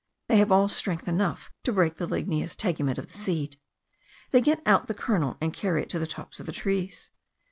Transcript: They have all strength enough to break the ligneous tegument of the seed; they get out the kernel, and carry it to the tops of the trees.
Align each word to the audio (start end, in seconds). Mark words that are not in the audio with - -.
They 0.29 0.37
have 0.37 0.51
all 0.51 0.67
strength 0.67 1.07
enough 1.07 1.51
to 1.63 1.71
break 1.71 1.97
the 1.97 2.07
ligneous 2.07 2.55
tegument 2.55 2.97
of 2.97 3.05
the 3.05 3.13
seed; 3.13 3.57
they 4.31 4.41
get 4.41 4.63
out 4.65 4.87
the 4.87 4.95
kernel, 4.95 5.37
and 5.39 5.53
carry 5.53 5.83
it 5.83 5.89
to 5.89 5.99
the 5.99 6.07
tops 6.07 6.39
of 6.39 6.47
the 6.47 6.51
trees. 6.51 7.11